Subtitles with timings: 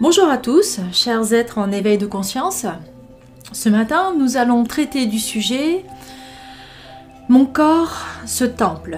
[0.00, 2.64] Bonjour à tous, chers êtres en éveil de conscience.
[3.52, 5.84] Ce matin, nous allons traiter du sujet
[7.28, 8.96] Mon corps, ce temple.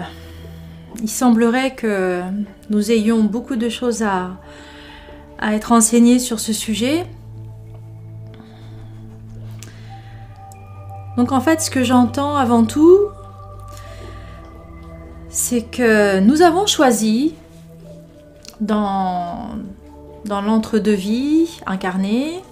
[1.03, 2.23] Il semblerait que
[2.71, 4.37] nous ayons beaucoup de choses à,
[5.41, 7.05] à être enseignées sur ce sujet.
[11.17, 13.09] Donc en fait, ce que j'entends avant tout,
[15.31, 17.35] c'est que nous avons choisi
[18.61, 19.49] dans,
[20.25, 22.43] dans l'entre-deux-vie incarné,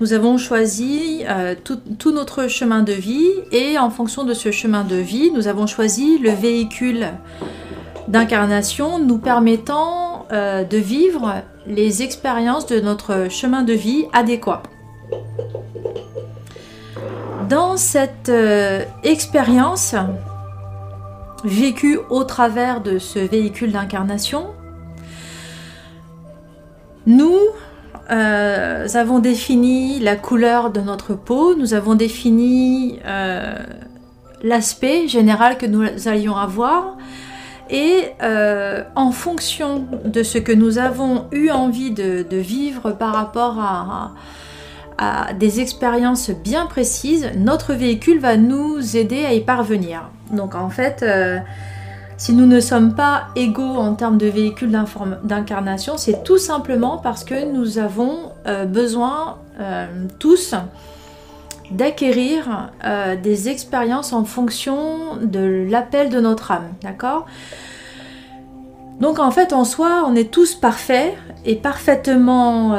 [0.00, 4.82] nous avons choisi euh, tout, notre chemin de vie et en fonction de ce chemin
[4.82, 7.06] de vie, nous avons choisi le véhicule
[8.08, 14.64] d'incarnation nous permettant euh, de vivre les expériences de notre chemin de vie adéquat.
[17.48, 19.94] Dans cette euh, expérience
[21.44, 24.46] vécue au travers de ce véhicule d'incarnation,
[27.06, 27.38] nous
[28.10, 33.54] euh, avons défini la couleur de notre peau, nous avons défini euh,
[34.42, 36.96] l'aspect général que nous allions avoir.
[37.70, 43.58] Et euh, en fonction de ce que nous avons eu envie de, vivre par rapport
[43.58, 44.12] à,
[44.98, 50.10] à, des expériences bien précises, notre véhicule va nous aider à y parvenir.
[50.32, 51.02] Donc en fait,
[52.22, 54.70] si nous ne sommes pas égaux en termes de véhicule
[55.24, 59.86] d'incarnation, c'est tout simplement parce que nous avons euh, besoin euh,
[60.20, 60.54] tous
[61.72, 67.26] d'acquérir euh, des expériences en fonction de l'appel de notre âme, d'accord?
[69.00, 72.76] Donc en fait, en soi, on est tous parfaits et parfaitement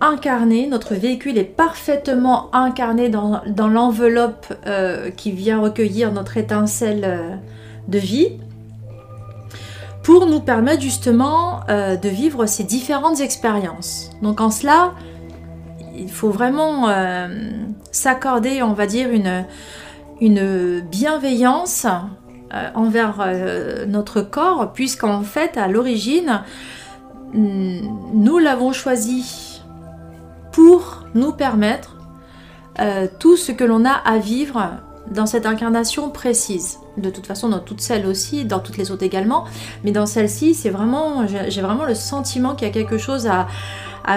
[0.00, 0.68] incarnés.
[0.68, 4.54] Notre véhicule est parfaitement incarné dans, dans l'enveloppe
[5.18, 7.38] qui vient recueillir notre étincelle
[7.88, 8.38] de vie
[10.18, 14.10] nous permettre justement euh, de vivre ces différentes expériences.
[14.22, 14.92] Donc en cela,
[15.96, 17.28] il faut vraiment euh,
[17.92, 21.86] s'accorder, on va dire, une, bienveillance
[22.52, 23.24] euh, envers
[23.86, 26.42] notre corps, puisqu'en fait, à l'origine,
[27.32, 29.62] nous l'avons choisi
[30.52, 31.96] pour nous permettre
[33.18, 34.80] tout ce que l'on a à vivre
[35.10, 36.78] dans cette incarnation précise.
[36.96, 39.44] De toute façon, dans toutes celles aussi, dans toutes les autres également.
[39.84, 43.46] Mais dans celle-ci, c'est vraiment, j'ai vraiment le sentiment qu'il y a quelque chose à,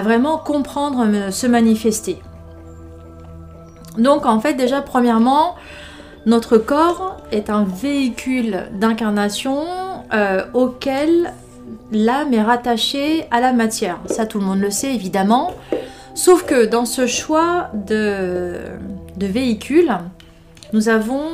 [0.02, 2.18] vraiment comprendre, se manifester.
[3.98, 5.56] Donc, en fait, déjà, premièrement,
[6.26, 9.66] notre corps est un véhicule d'incarnation
[10.14, 11.34] euh, auquel
[11.92, 14.00] l'âme est rattachée à la matière.
[14.08, 15.52] Ça, tout le monde le sait, évidemment.
[16.16, 18.58] Sauf que dans ce choix de,
[19.18, 19.92] de véhicule,
[20.73, 21.29] nous avons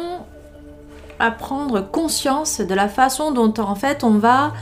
[1.19, 4.53] à prendre conscience de la façon dont en fait on va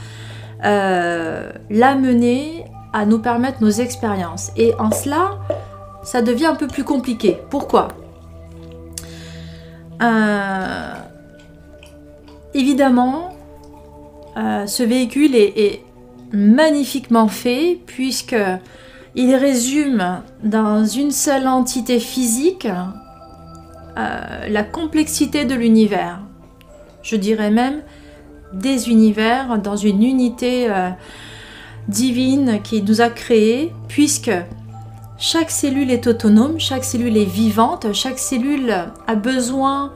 [0.64, 4.50] euh, l'amener à nous permettre nos expériences.
[4.56, 5.38] Et en cela,
[6.02, 7.38] ça devient un peu plus compliqué.
[7.50, 7.88] Pourquoi?
[10.02, 10.94] Euh,
[12.54, 13.36] Évidemment,
[14.36, 15.84] euh, ce véhicule est, est,
[16.32, 18.36] magnifiquement fait puisque
[19.14, 22.66] il résume dans une seule entité physique
[23.98, 26.20] euh, la complexité de l'univers.
[27.02, 27.82] Je dirais même
[28.52, 30.90] des univers dans une unité euh,
[31.88, 34.30] divine qui nous a créés, puisque
[35.18, 38.72] chaque cellule est autonome, chaque cellule est vivante, chaque cellule
[39.06, 39.92] a besoin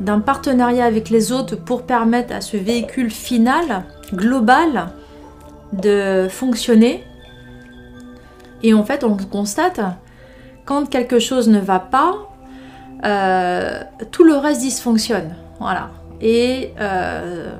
[0.00, 4.90] d'un partenariat avec les autres pour permettre à ce véhicule final, global,
[5.72, 7.02] de fonctionner.
[8.62, 9.80] Et en fait, on constate,
[10.64, 12.28] quand quelque chose ne va pas,
[13.04, 15.34] euh, tout le reste dysfonctionne.
[15.60, 15.90] Voilà.
[16.20, 17.52] Et euh,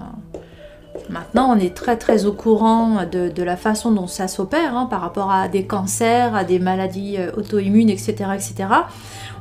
[1.08, 5.00] maintenant, on est très très au courant de, la façon dont ça s'opère hein, par
[5.00, 8.54] rapport à des cancers, à des maladies euh, auto-immunes, etc., etc.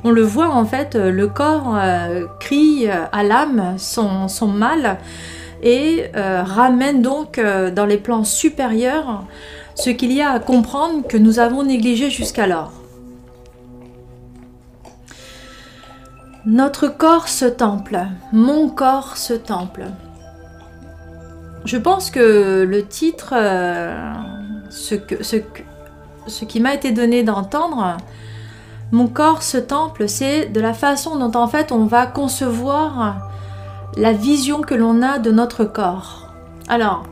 [0.04, 1.76] On le voit en fait, le corps
[2.40, 5.00] crie à l'âme son, son, mal
[5.64, 7.42] et ramène donc
[7.74, 9.24] dans les plans supérieurs
[9.74, 12.72] ce qu'il y a à comprendre que nous avons négligé jusqu'alors.
[16.48, 18.00] Notre corps se temple,
[18.32, 19.84] mon corps se temple.
[21.66, 24.14] Je pense que le titre, euh,
[24.70, 24.96] ce,
[26.46, 27.98] qui m'a été donné d'entendre,
[28.94, 33.30] mon corps se temple, c'est de la façon dont en fait on va concevoir
[33.98, 36.32] la vision que l'on a de notre corps.
[36.70, 37.04] Alors,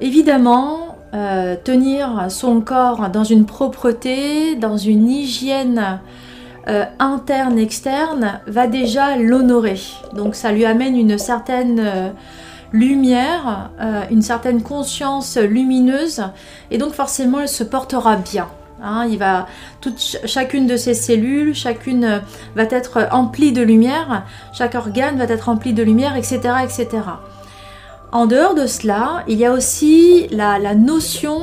[0.00, 5.98] évidemment, euh, tenir son corps dans une propreté, dans une hygiène
[6.68, 9.80] euh, interne, externe, va déjà l'honorer.
[10.14, 12.10] Donc ça lui amène une certaine, euh,
[12.72, 16.22] lumière, euh, une certaine conscience lumineuse,
[16.70, 18.48] et donc forcément elle se portera bien.
[18.82, 19.06] Hein.
[19.08, 19.46] il va,
[19.80, 22.20] toute, chacune de ses cellules, chacune
[22.54, 26.88] va être emplie de lumière, chaque organe va être empli de lumière, etc., etc.
[28.12, 31.42] En dehors de cela, il y a aussi la, notion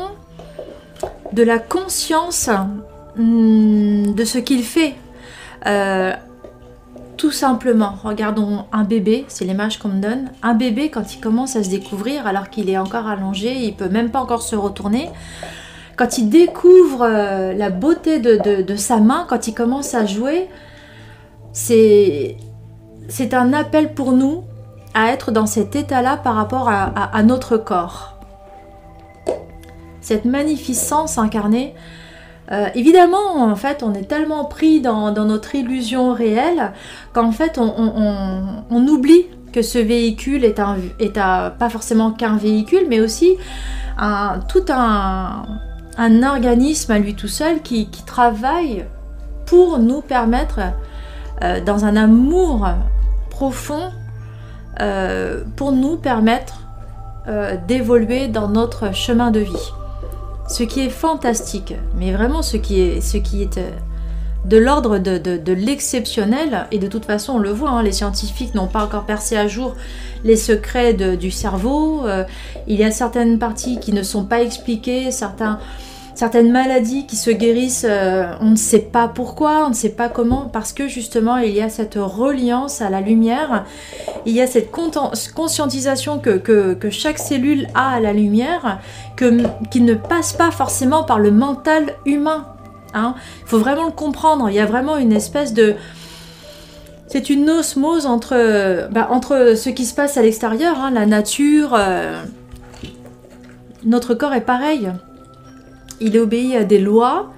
[1.33, 2.49] de la conscience
[3.17, 4.95] hmm, de ce qu'il fait.
[5.65, 6.13] Euh,
[7.17, 10.31] tout simplement, regardons un bébé, c'est l'image qu'on me donne.
[10.41, 13.89] Un bébé, quand il commence à se découvrir, alors qu'il est encore allongé, il peut
[13.89, 15.09] même pas encore se retourner.
[15.95, 20.49] Quand il découvre euh, la beauté de, sa main, quand il commence à jouer,
[21.53, 22.37] c'est
[23.31, 24.43] un appel pour nous
[24.95, 28.13] à être dans cet état-là par rapport à notre corps.
[30.01, 31.73] Cette magnificence incarnée,
[32.51, 36.73] euh, évidemment, en fait, on est tellement pris dans, notre illusion réelle
[37.13, 40.55] qu'en fait, on, oublie que ce véhicule est,
[41.13, 43.37] pas forcément qu'un véhicule, mais aussi
[44.49, 45.43] tout un,
[45.97, 48.85] organisme à lui tout seul qui, travaille
[49.45, 50.59] pour nous permettre,
[51.43, 52.67] euh, dans un amour
[53.29, 53.91] profond,
[54.81, 56.59] euh, pour nous permettre
[57.69, 59.71] d'évoluer dans notre chemin de vie
[60.47, 63.69] ce qui est fantastique, mais vraiment ce qui est, euh,
[64.45, 68.67] de l'ordre de, l'exceptionnel, et de toute façon on le voit, hein, les scientifiques n'ont
[68.67, 69.75] pas encore percé à jour
[70.23, 72.23] les secrets du cerveau, euh,
[72.67, 75.59] il y a certaines parties qui ne sont pas expliquées, certains
[76.23, 80.07] certaines maladies qui se guérissent, euh, on ne sait pas pourquoi, on ne sait pas
[80.07, 83.65] comment, parce que justement il y a cette reliance à la lumière,
[84.25, 88.79] il y a cette conscientisation que, chaque cellule a à la lumière,
[89.69, 92.47] qui ne passe pas forcément par le mental humain.
[92.93, 93.15] Hein.
[93.41, 95.75] Il faut vraiment le comprendre, il y a vraiment une espèce de...
[97.07, 101.75] C'est une osmose entre, bah, entre ce qui se passe à l'extérieur, hein, la nature,
[101.77, 102.23] euh,
[103.83, 104.89] notre corps est pareil
[106.03, 107.31] il obéit à des lois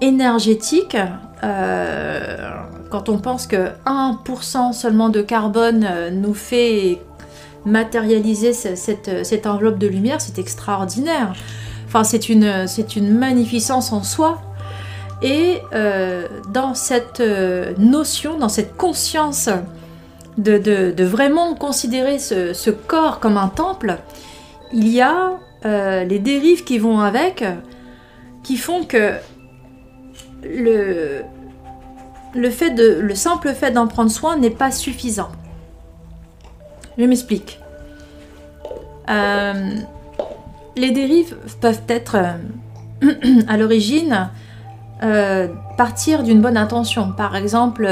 [0.00, 0.96] énergétiques.
[1.42, 2.50] Euh,
[2.90, 7.00] quand on pense que 1% seulement de carbone euh, nous fait
[7.64, 11.34] matérialiser cette, enveloppe de lumière, c'est extraordinaire.
[11.86, 14.40] Enfin, c'est une, magnificence en soi.
[15.22, 17.22] Et euh, dans cette
[17.78, 19.50] notion, dans cette conscience
[20.38, 23.98] de, vraiment considérer ce, corps comme un temple,
[24.72, 25.32] il y a
[25.62, 27.44] les dérives qui vont avec,
[28.42, 29.14] qui font que
[30.42, 31.24] le,
[33.14, 35.30] simple fait d'en prendre soin n'est pas suffisant.
[36.98, 37.58] Je m'explique.
[39.08, 39.74] Euh,
[40.76, 44.30] les dérives peuvent être euh, à l'origine
[45.02, 47.12] euh, partir d'une bonne intention.
[47.12, 47.86] Par exemple,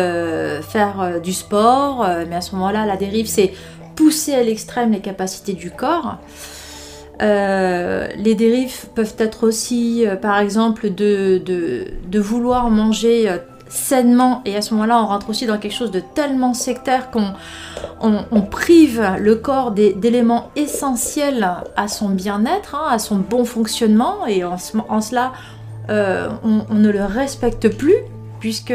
[0.62, 3.52] faire du sport, mais à ce moment-là, la dérive, c'est
[3.96, 6.18] pousser à l'extrême les capacités du corps.
[7.20, 11.84] Euh, les dérives peuvent être aussi, euh, par exemple, de,
[12.14, 13.38] vouloir manger euh,
[13.68, 17.32] sainement, et à ce moment-là, on rentre aussi dans quelque chose de tellement sectaire qu'on
[18.00, 24.44] on, prive le corps d'éléments essentiels à son bien-être, hein, à son bon fonctionnement, et
[24.44, 25.32] en, cela,
[25.88, 27.96] on, ne le respecte plus,
[28.40, 28.74] puisque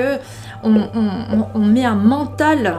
[0.64, 2.76] on, met un mental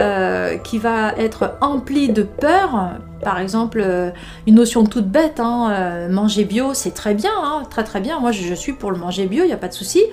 [0.00, 2.92] euh, qui va être empli de peur.
[3.20, 4.10] Par exemple, euh,
[4.46, 8.20] une notion toute bête, hein, euh, manger bio, c'est très bien, hein, très très bien.
[8.20, 10.04] Moi, je, suis pour le manger bio, il n'y a pas de souci.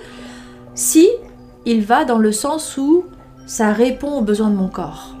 [0.74, 1.08] Si
[1.66, 3.04] il va dans le sens où
[3.46, 5.14] ça répond aux besoins de mon corps.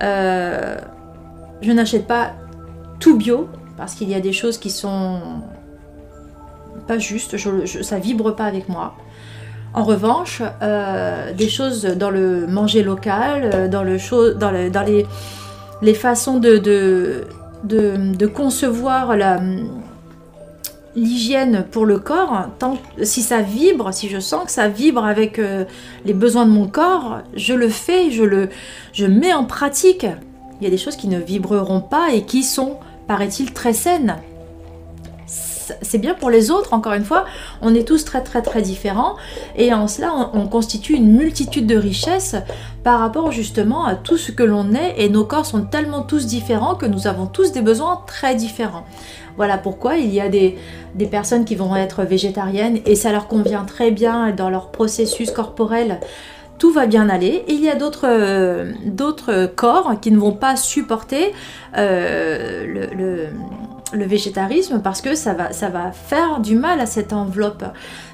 [0.00, 2.32] je n'achète pas
[2.98, 5.20] tout bio parce qu'il y a des choses qui sont
[6.88, 8.96] pas justes, je, ça vibre pas avec moi.
[9.76, 13.98] En revanche, euh, des choses dans le manger local, euh, dans, le
[14.32, 14.82] dans, dans
[15.82, 17.22] les, façons de,
[18.34, 19.14] concevoir
[20.96, 22.46] l'hygiène pour le corps,
[23.02, 25.66] si ça vibre, si je sens que ça vibre avec euh,
[26.06, 28.48] les besoins de mon corps, je le fais, je le
[28.94, 30.06] je mets en pratique.
[30.58, 34.16] Il y a des choses qui ne vibreront pas et qui sont, paraît-il, très saines
[35.82, 37.24] c'est bien pour les autres, encore une fois,
[37.62, 39.16] on est tous très très très différents
[39.56, 42.36] et en cela on, constitue une multitude de richesses
[42.84, 46.26] par rapport justement à tout ce que l'on est et nos corps sont tellement tous
[46.26, 48.84] différents que nous avons tous des besoins très différents.
[49.36, 50.56] Voilà pourquoi il y a des,
[51.10, 56.00] personnes qui vont être végétariennes et ça leur convient très bien dans leur processus corporel
[56.58, 57.44] tout va bien aller.
[57.48, 61.34] Il y a d'autres corps qui ne vont pas supporter
[61.76, 63.28] euh, le
[63.92, 67.64] végétarisme parce que ça va, ça va faire du mal à cette enveloppe.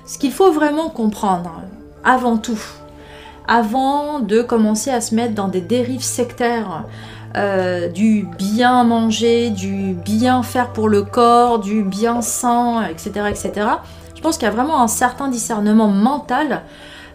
[0.07, 1.63] Ce qu'il faut vraiment comprendre,
[2.05, 2.61] avant tout,
[3.49, 6.85] avant de commencer à se mettre dans des dérives sectaires
[7.37, 13.27] euh, du bien manger, du bien faire pour le corps, du bien sain, etc.
[13.31, 13.67] etc.
[14.15, 16.63] Je pense qu'il y a vraiment un certain discernement mental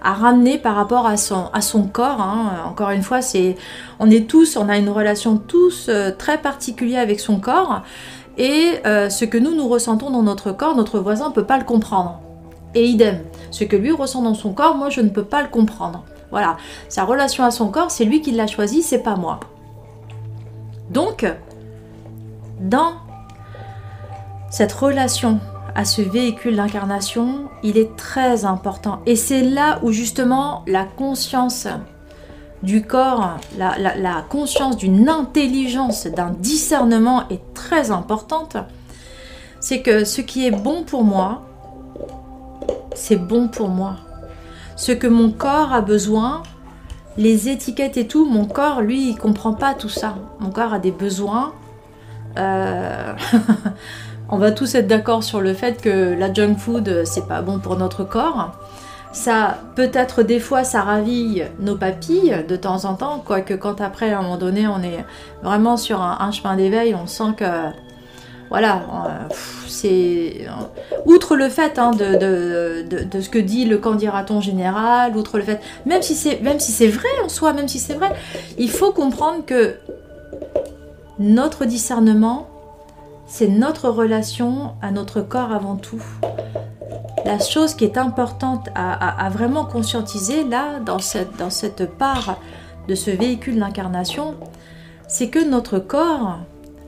[0.04, 2.22] à ramener par rapport à son, à son corps.
[2.22, 2.64] hein.
[2.68, 3.56] Encore une fois, c'est,
[4.00, 7.82] on est tous, on a une relation tous euh, très particulière avec son corps.
[8.38, 11.58] Et euh, ce que nous, nous ressentons dans notre corps, notre voisin ne peut pas
[11.58, 12.22] le comprendre.
[12.76, 15.48] Et idem, ce que lui ressent dans son corps, moi, je ne peux pas le
[15.48, 16.04] comprendre.
[16.30, 16.58] Voilà,
[16.90, 19.40] sa relation à son corps, c'est lui qui l'a choisi, c'est pas moi.
[20.92, 21.26] Donc,
[22.60, 22.94] dans
[24.50, 25.40] cette relation
[25.76, 29.00] à ce véhicule d'incarnation, il est très important.
[29.06, 31.68] Et c'est là où justement la conscience
[32.64, 38.58] du corps, la, conscience d'une intelligence, d'un discernement est très importante.
[39.60, 41.44] C'est que ce qui est bon pour moi,
[42.96, 43.96] c'est bon pour moi.
[44.76, 46.44] Ce que mon corps a besoin,
[47.18, 50.16] les étiquettes et tout, mon corps, lui, il comprend pas tout ça.
[50.40, 51.54] Mon corps a des besoins.
[52.38, 53.14] Euh,
[54.30, 57.60] On va tous être d'accord sur le fait que la junk food, c'est pas bon
[57.60, 58.52] pour notre corps.
[59.12, 64.12] Ça, peut-être des fois, ça raville nos papilles de temps en temps, quoique quand après,
[64.12, 65.06] à un moment donné, on est
[65.42, 67.46] vraiment sur un, chemin d'éveil, on sent que,
[68.50, 69.34] voilà, euh,
[69.68, 70.48] c'est...
[71.06, 72.86] Outre le fait hein, de,
[73.20, 75.62] ce que dit le candidaton général, outre le fait...
[75.86, 78.14] Même si c'est même si c'est vrai en soi, même si c'est vrai,
[78.58, 79.76] il faut comprendre que
[81.20, 82.48] notre discernement,
[83.26, 86.04] c'est notre relation à notre corps avant tout.
[87.28, 91.50] La chose qui est importante à, vraiment conscientiser là, dans cette, dans
[91.98, 92.40] part
[92.88, 94.36] de ce véhicule d'incarnation,
[95.10, 96.40] c'est que notre corps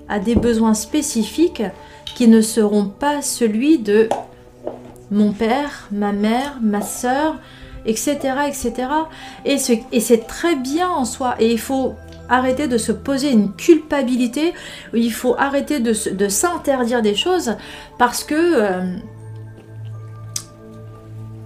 [0.08, 1.62] a des besoins spécifiques
[2.16, 4.08] qui ne seront pas celui de
[5.12, 7.36] mon père, ma mère, ma sœur,
[7.86, 8.16] etc.
[8.48, 8.88] etc.
[9.44, 11.36] Et ce- et c'est très bien en soi.
[11.42, 11.96] Et il faut
[12.30, 14.54] arrêter de se poser une culpabilité,
[14.94, 17.58] il faut arrêter de s'interdire des choses
[17.98, 18.96] parce que euh,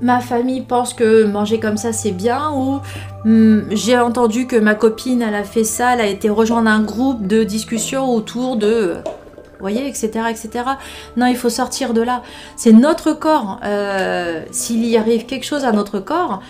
[0.04, 2.82] ma famille pense que manger comme ça c'est bien ou
[3.26, 6.82] hum, j'ai entendu que ma copine elle a fait ça, elle a été rejoindre un
[6.82, 8.96] groupe de discussion autour de...
[9.60, 10.50] Voyez, etc., etc.
[11.16, 12.22] Non, il faut sortir de là.
[12.58, 13.62] C'est notre corps.
[13.64, 16.42] Euh, S'il y arrive quelque chose à notre corps,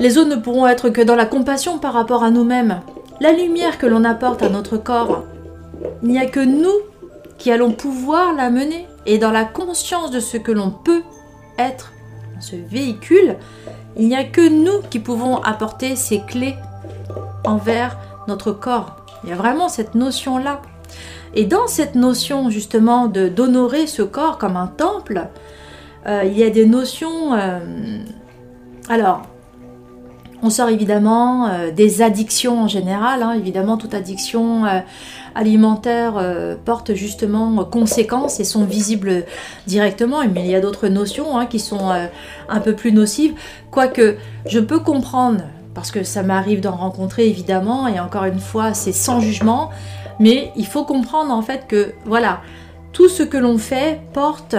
[0.00, 2.80] les autres ne pourront être que dans la compassion par rapport à nous-mêmes.
[3.20, 5.22] La lumière que l'on apporte à notre corps,
[6.02, 6.74] il n'y a que nous
[7.38, 8.88] qui allons pouvoir la mener.
[9.06, 11.02] Et dans la conscience de ce que l'on peut
[11.56, 11.91] être
[12.42, 13.36] ce véhicule,
[13.96, 16.56] il n'y a que nous qui pouvons apporter ces clés
[17.44, 17.96] envers
[18.28, 18.96] notre corps.
[19.24, 20.60] Il y a vraiment cette notion-là.
[21.34, 25.28] Et dans cette notion justement de d'honorer ce corps comme un temple,
[26.06, 27.34] euh, il y a des notions.
[27.34, 27.58] euh,
[28.88, 29.22] alors,
[30.42, 33.22] on sort évidemment euh, des addictions en général.
[33.22, 33.32] hein.
[33.32, 34.80] Évidemment, toute addiction euh,
[35.34, 39.24] alimentaire euh, porte justement conséquences et sont visibles
[39.66, 40.18] directement.
[40.32, 41.90] Mais il y a d'autres notions hein, qui sont
[42.48, 43.34] un peu plus nocives.
[43.70, 45.42] Quoique, je peux comprendre,
[45.74, 49.70] parce que ça m'arrive d'en rencontrer évidemment, et encore une fois, c'est sans jugement.
[50.18, 52.40] Mais il faut comprendre en fait que, voilà,
[52.92, 54.56] tout ce que l'on fait porte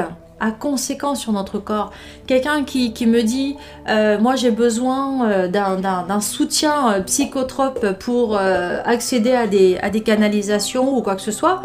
[0.51, 1.91] conséquence sur notre corps.
[2.27, 3.55] Quelqu'un qui, qui me dit
[3.89, 10.01] euh, moi j'ai besoin euh, d'un- soutien euh, psychotrope pour accéder à des, à des
[10.01, 11.61] canalisations ou quoi que ce soit,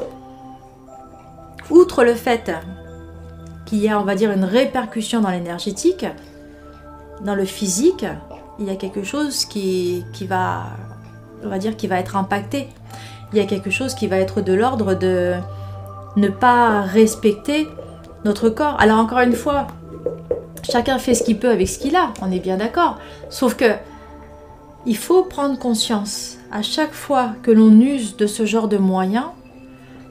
[1.70, 2.50] outre le fait
[3.66, 6.06] qu'il y a, on va dire, une répercussion dans l'énergétique,
[7.22, 8.06] dans le physique,
[8.58, 10.62] il y a quelque chose qui, qui va,
[11.44, 12.68] on va dire, qui va être impacté.
[13.32, 15.34] Il y a quelque chose qui va être de l'ordre de
[16.16, 17.68] ne pas respecter
[18.24, 18.76] notre corps.
[18.78, 19.66] Alors encore une fois,
[20.70, 22.98] chacun fait ce qu'il peut avec ce qu'il a, on est bien d'accord.
[23.30, 23.72] Sauf que
[24.86, 29.26] il faut prendre conscience à chaque fois que l'on use de ce genre de moyens,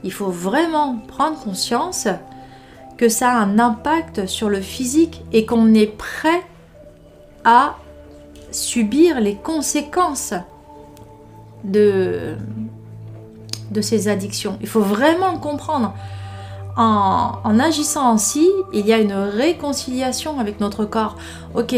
[0.03, 2.07] il faut vraiment prendre conscience
[2.97, 6.43] que ça a un impact sur le physique et qu'on est prêt
[7.43, 7.75] à
[8.51, 10.33] subir les conséquences
[11.63, 12.35] de,
[13.71, 14.57] de ces addictions.
[14.61, 15.93] Il faut vraiment le comprendre.
[16.77, 21.15] En, agissant ainsi, il y a une réconciliation avec notre corps.
[21.55, 21.75] Ok,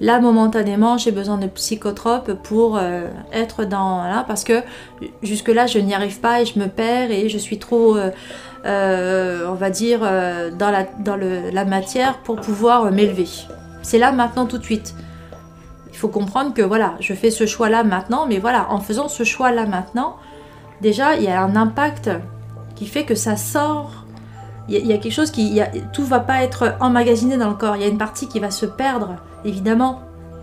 [0.00, 4.62] là momentanément, j'ai besoin de psychotropes pour euh, être dans là parce que
[5.22, 8.10] jusque là, je n'y arrive pas et je me perds et je suis trop, euh,
[8.66, 13.28] euh, on va dire, dans, la, matière pour pouvoir m'élever.
[13.82, 14.96] C'est là maintenant tout de suite.
[15.92, 19.22] Il faut comprendre que voilà, je fais ce choix-là maintenant, mais voilà, en faisant ce
[19.22, 20.16] choix-là maintenant,
[20.80, 22.10] déjà, il y a un impact
[22.74, 24.03] qui fait que ça sort.
[24.68, 25.46] Il y a, quelque chose qui.
[25.52, 27.76] y a- tout va pas être emmagasiné dans le corps.
[27.76, 30.00] Il y a une partie qui va se perdre, évidemment,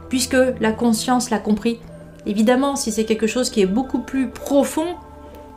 [0.10, 1.80] puisque la conscience l'a compris.
[2.26, 4.96] Évidemment, si c'est quelque chose qui est beaucoup plus profond,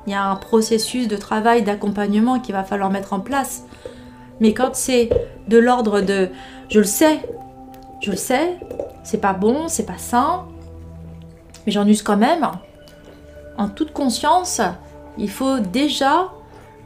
[0.07, 3.65] il y a un processus de travail, d'accompagnement qu'il va falloir mettre en place.
[4.41, 5.11] Mais quand c'est
[5.49, 6.31] de l'ordre de
[6.69, 7.21] je le sais,
[8.01, 8.59] je le sais,
[9.03, 10.45] c'est pas bon, c'est pas sain,
[11.67, 12.49] mais j'en use quand même,
[13.57, 14.61] en toute conscience,
[15.19, 16.33] il faut déjà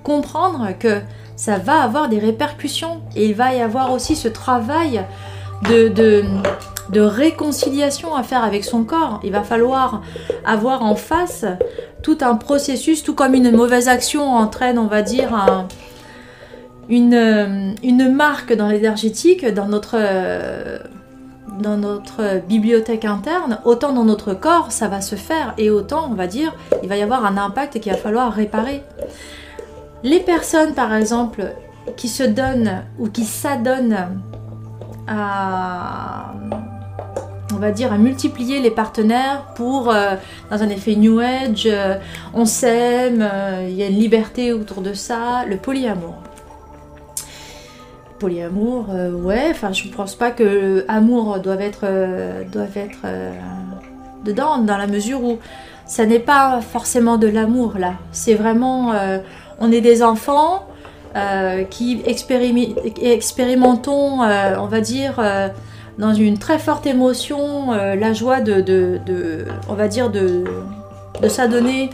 [0.03, 1.01] comprendre que
[1.39, 5.05] ça va avoir des répercussions et il va y avoir aussi ce travail
[5.69, 9.21] de, de, réconciliation à faire avec son corps.
[9.23, 10.03] Il va falloir
[10.45, 11.45] avoir en face
[12.03, 15.69] tout un processus, tout comme une mauvaise action entraîne, on va dire,
[16.89, 19.97] une, une marque dans l'énergétique, dans notre
[21.61, 26.15] dans notre bibliothèque interne, autant dans notre corps, ça va se faire, et autant, on
[26.15, 26.55] va dire,
[26.85, 28.85] il va y avoir un impact qu'il va falloir réparer.
[30.05, 31.45] Les personnes, par exemple,
[31.97, 34.21] qui se donnent ou qui s'adonnent
[35.09, 36.35] à,
[37.53, 40.15] on va dire, à multiplier les partenaires pour, euh,
[40.51, 41.97] dans un effet New Age, euh,
[42.35, 46.15] on s'aime, euh, il y a une liberté autour de ça, le polyamour
[48.21, 53.07] polyamour, ouais, enfin je ne pense pas que amour doit être, être
[54.25, 55.39] dedans, dans la mesure où
[55.87, 57.95] ça n'est pas forcément de l'amour là.
[58.11, 58.93] C'est vraiment,
[59.59, 60.67] on est des enfants
[61.71, 65.21] qui expérimentons, on va dire,
[65.99, 70.45] dans une très forte émotion, la joie de, on va dire, de,
[71.29, 71.91] s'adonner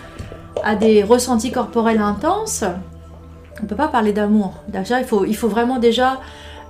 [0.63, 2.65] à des ressentis corporels intenses
[3.63, 4.55] on peut pas parler d'amour.
[4.69, 6.21] Déjà, il faut, vraiment déjà.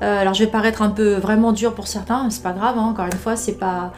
[0.03, 2.77] Euh, alors, je vais paraître un peu vraiment dur pour certains, mais c'est pas grave.
[2.79, 3.93] Hein, encore une fois, c'est pas.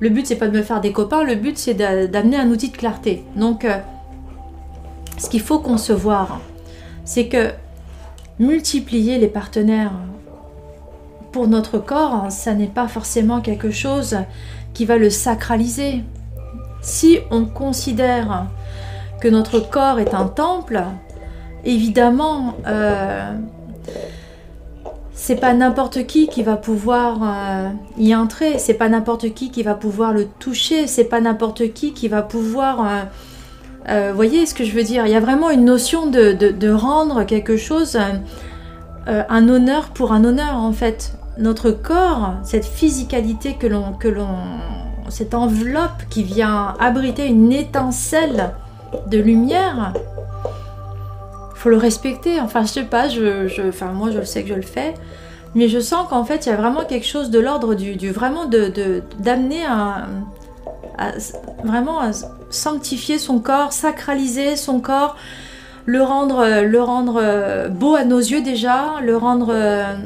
[0.00, 1.22] Le but, c'est pas de me faire des copains.
[1.22, 3.24] Le but, c'est d'amener un outil de clarté.
[3.36, 3.76] Donc, euh,
[5.18, 6.40] ce qu'il faut concevoir,
[7.04, 7.52] c'est que
[8.38, 9.92] multiplier les partenaires
[11.32, 14.16] pour notre corps, ça n'est pas forcément quelque chose
[14.72, 16.04] qui va le sacraliser.
[16.80, 18.46] Si on considère
[19.20, 20.82] que notre corps est un temple,
[21.64, 23.32] évidemment, euh,
[25.12, 29.62] c'est pas n'importe qui qui va pouvoir euh, y entrer, c'est pas n'importe qui qui
[29.62, 32.86] va pouvoir le toucher, c'est pas n'importe qui qui va pouvoir.
[32.86, 33.02] Euh,
[33.88, 35.06] vous voyez ce que je veux dire?
[35.06, 37.98] Il y a vraiment une notion de, rendre quelque chose
[39.06, 41.14] un honneur pour un honneur en fait.
[41.36, 44.28] Notre corps, cette physicalité que l'on, que l'on,
[45.08, 48.52] cette enveloppe qui vient abriter une étincelle
[49.08, 49.92] de lumière,
[51.54, 52.40] faut le respecter.
[52.40, 54.94] Enfin, je sais pas, je, enfin, moi je sais que je le fais,
[55.54, 58.44] mais je sens qu'en fait, il y a vraiment quelque chose de l'ordre du, vraiment
[58.44, 59.64] de d'amener
[60.98, 61.12] à,
[61.64, 62.10] vraiment à
[62.50, 65.16] sanctifier son corps, sacraliser son corps,
[65.86, 69.96] le rendre, le rendre beau à nos yeux déjà, le rendre euh,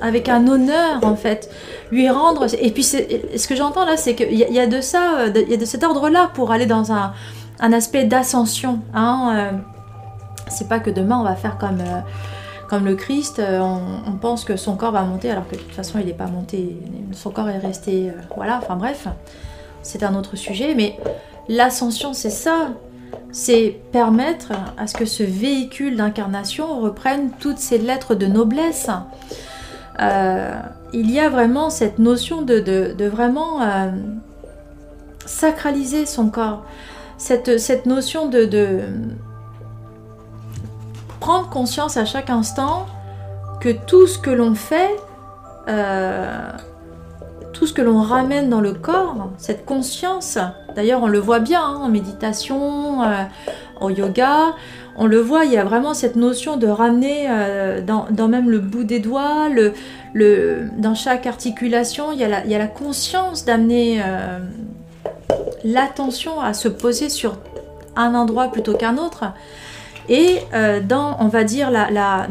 [0.00, 1.50] avec un honneur en fait,
[1.90, 2.46] lui rendre.
[2.60, 5.56] Et puis, ce que j'entends là, c'est qu'il y, a de ça, il y a
[5.56, 7.12] de cet ordre-là pour aller dans un,
[7.60, 8.80] aspect d'ascension.
[8.94, 9.58] Hein, euh,
[10.50, 12.00] c'est pas que demain on va faire comme, euh,
[12.68, 15.74] comme le Christ, euh, on, pense que son corps va monter alors que de toute
[15.74, 16.76] façon il n'est pas monté,
[17.12, 18.10] son corps est resté.
[18.10, 19.08] Euh, voilà, enfin bref,
[19.82, 20.98] c'est un autre sujet, mais
[21.48, 22.70] l'ascension c'est ça,
[23.32, 28.90] c'est permettre à ce que ce véhicule d'incarnation reprenne toutes ses lettres de noblesse.
[30.00, 33.60] il y a vraiment cette notion de, vraiment
[35.26, 36.64] sacraliser son corps,
[37.18, 38.80] cette, cette notion de,
[41.20, 42.86] prendre conscience à chaque instant
[43.60, 44.96] que tout ce que l'on fait,
[45.68, 46.50] euh,
[47.58, 50.38] tout ce que l'on ramène dans le corps, cette conscience,
[50.76, 53.24] d'ailleurs on le voit bien hein, en méditation, euh,
[53.80, 54.54] au yoga,
[54.96, 58.60] on le voit, il y a vraiment cette notion de ramener euh, dans, même le
[58.60, 59.48] bout des doigts,
[60.14, 64.02] dans chaque articulation, il y a la, conscience d'amener
[65.64, 67.38] l'attention à se poser sur
[67.96, 69.24] un endroit plutôt qu'un autre.
[70.08, 71.70] Et euh, dans, on va dire,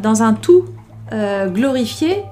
[0.02, 0.66] dans un tout
[1.14, 2.24] euh, glorifié,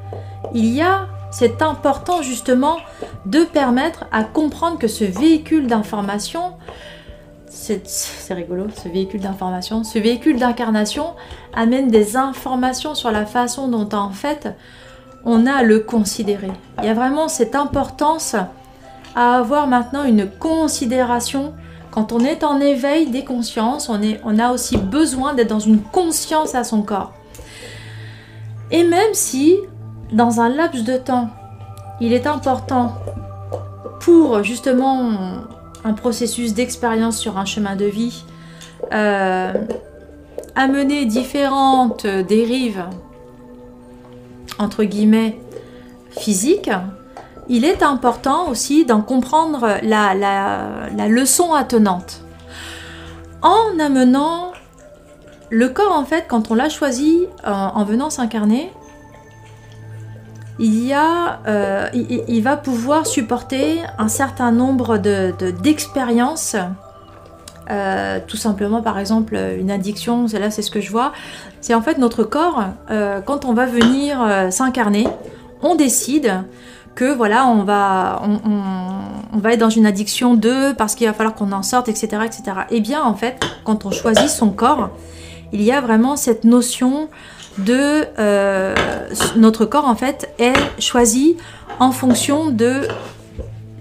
[0.54, 2.78] il y a cet important justement
[3.26, 6.54] de permettre à comprendre que ce véhicule d'information,
[7.50, 7.84] c'est
[8.30, 11.08] rigolo, ce véhicule d'information, ce véhicule d'incarnation
[11.54, 14.48] amène des informations sur la façon dont en fait
[15.26, 16.52] on a le considérer.
[16.80, 18.38] Il y a vraiment cette importance
[19.14, 21.54] à avoir maintenant une considération
[21.92, 25.60] quand on est en éveil des consciences, on, est, on a aussi besoin d'être dans
[25.60, 27.12] une conscience à son corps.
[28.72, 29.58] Et même si,
[30.12, 31.30] dans un laps de temps,
[32.00, 32.94] il est important
[34.00, 35.12] pour justement
[35.84, 38.24] un processus d'expérience sur un chemin de vie,
[38.94, 39.54] euh,
[40.56, 42.84] amener différentes dérives,
[44.60, 45.40] entre guillemets,
[46.12, 46.72] physiques,
[47.48, 52.22] il est important aussi d'en comprendre la, la, leçon attenante.
[53.42, 54.52] En amenant
[55.52, 58.72] le corps, en fait, quand on l'a choisi euh, en venant s'incarner,
[60.60, 66.56] il, y a, euh, il, va pouvoir supporter un certain nombre d'expériences.
[66.56, 71.14] De, euh, tout simplement, par exemple, une addiction, c'est là, c'est ce que je vois.
[71.62, 72.64] C'est en fait notre corps,
[73.26, 74.20] quand on va venir
[74.52, 75.08] s'incarner,
[75.64, 76.44] on décide
[76.96, 78.22] que voilà, on va,
[79.34, 82.24] on, va être dans une addiction de parce qu'il va falloir qu'on en sorte, etc.,
[82.26, 82.44] etc.
[82.72, 84.90] Eh bien, en fait, quand on choisit son corps,
[85.52, 87.10] il y a vraiment cette notion
[87.58, 88.76] de euh,
[89.36, 91.38] notre corps en fait est choisi
[91.80, 92.88] en fonction de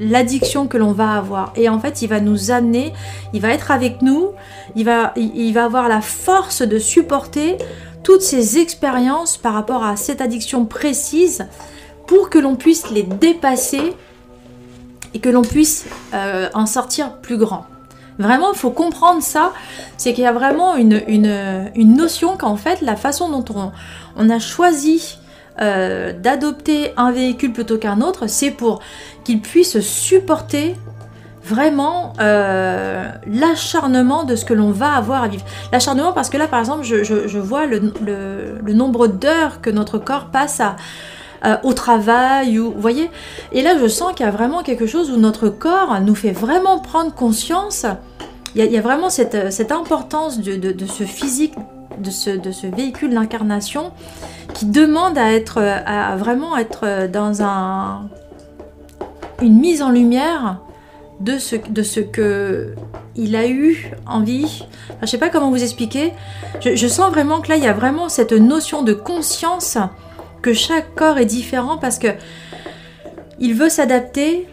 [0.01, 2.93] l'addiction que l'on va avoir et en fait il va nous amener
[3.33, 4.31] il va être avec nous
[4.75, 7.59] il va avoir la force de supporter
[8.03, 11.47] toutes ces expériences par rapport à cette addiction précise
[12.07, 13.95] pour que l'on puisse les dépasser
[15.15, 17.67] et que l'on puisse euh, en sortir plus grand.
[18.19, 19.53] Vraiment, il faut comprendre ça,
[19.97, 23.73] c'est qu'il y a vraiment une, une, notion qu'en fait, la façon dont on,
[24.17, 25.19] on a choisi
[25.61, 28.81] euh, d'adopter un véhicule plutôt qu'un autre, c'est pour
[29.25, 30.77] qu'il puisse supporter
[31.45, 35.45] vraiment euh, l'acharnement de ce que l'on va avoir à vivre.
[35.73, 37.93] L'acharnement parce que là, par exemple, je, je, vois le,
[38.65, 40.77] le nombre d'heures que notre corps passe à,
[41.45, 43.11] euh, au travail, ou, vous voyez
[43.53, 46.33] Et là, je sens qu'il y a vraiment quelque chose où notre corps nous fait
[46.33, 47.87] vraiment prendre conscience.
[48.55, 49.35] Il y a, vraiment cette,
[49.73, 51.55] importance de, ce physique,
[51.99, 53.91] de ce, de ce véhicule d'incarnation
[54.53, 58.09] qui demande à être, à vraiment être dans un,
[59.43, 60.61] une mise en lumière
[61.21, 62.75] de ce, de que
[63.17, 64.65] il a eu envie.
[65.01, 66.13] Je je sais pas comment vous expliquer.
[66.61, 69.79] Je, je, sens vraiment que là, il y a vraiment cette notion de conscience
[70.45, 72.09] que chaque corps est différent parce que
[73.39, 74.47] il veut s'adapter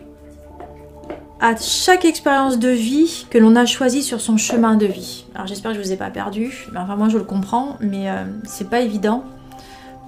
[1.42, 5.26] à chaque expérience de vie que l'on a choisie sur son chemin de vie.
[5.36, 8.10] Alors j'espère que je vous ai pas perdu, mais enfin moi je le comprends, mais
[8.10, 9.26] euh, c'est pas évident.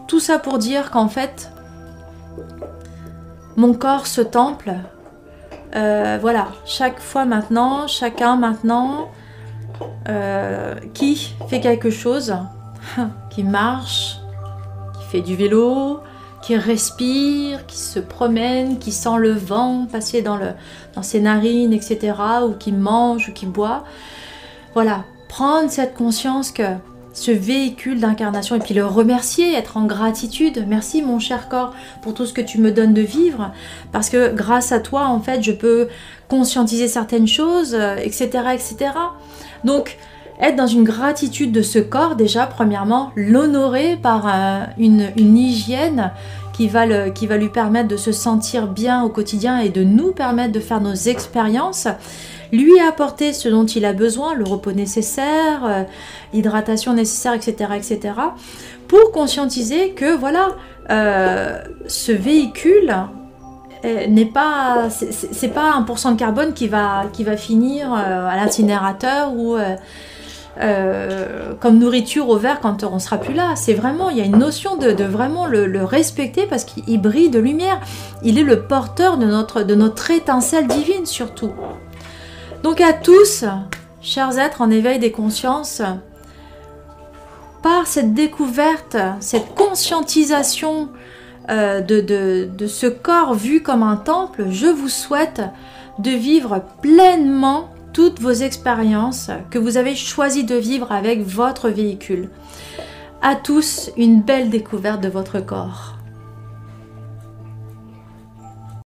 [0.08, 1.52] Tout ça pour dire qu'en fait,
[3.58, 4.76] mon corps se temple.
[5.76, 9.10] Euh, voilà, chaque fois maintenant, chacun maintenant,
[10.08, 12.34] euh, qui fait quelque chose,
[13.32, 14.23] qui marche,
[15.22, 16.00] du vélo,
[16.42, 20.50] qui respire, qui se promène, qui sent le vent passer dans, le,
[20.94, 22.14] dans ses narines, etc.,
[22.46, 23.86] ou qui mange ou qui boit.
[24.74, 26.64] Voilà, prendre cette conscience que
[27.14, 30.66] ce véhicule d'incarnation et puis le remercier, être en gratitude.
[30.68, 33.52] Merci mon cher corps pour tout ce que tu me donnes de vivre
[33.92, 35.88] parce que grâce à toi en fait je peux
[36.28, 38.30] conscientiser certaines choses, etc.
[38.54, 38.92] etc.
[39.64, 39.98] Donc
[40.44, 46.12] être dans une gratitude de ce corps déjà, premièrement, l'honorer par euh, une, hygiène
[46.52, 49.84] qui va, le, qui va lui permettre de se sentir bien au quotidien et de
[49.84, 51.88] nous permettre de faire nos expériences,
[52.52, 55.84] lui apporter ce dont il a besoin, le repos nécessaire, euh,
[56.34, 58.00] l'hydratation nécessaire, etc., etc.,
[58.90, 60.50] pour conscientiser que voilà,
[60.90, 62.94] euh, ce véhicule
[64.08, 69.34] n'est pas c'est pas un pourcent de carbone qui va qui va finir à l'incinérateur
[69.34, 69.58] ou
[70.62, 73.56] euh, comme nourriture au verre quand on sera plus là.
[73.56, 77.40] C'est vraiment, il y a une notion de, vraiment le, respecter parce qu'il brille de
[77.40, 77.80] lumière.
[78.22, 81.52] Il est le porteur de notre, de notre étincelle divine surtout.
[82.62, 83.46] Donc à tous,
[84.02, 85.82] chers êtres en éveil des consciences,
[87.64, 90.90] par cette découverte, cette conscientisation
[91.50, 92.00] euh, de,
[92.46, 95.42] de ce corps vu comme un temple, je vous souhaite
[95.98, 102.30] de vivre pleinement toutes vos expériences que vous avez choisi de vivre avec votre véhicule.
[103.22, 105.93] À tous, une belle découverte de votre corps.